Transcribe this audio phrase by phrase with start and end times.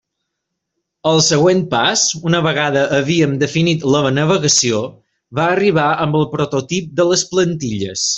[1.09, 4.79] El següent pas, una vegada havíem definit la navegació,
[5.41, 8.07] va arribar amb el prototip de les plantilles.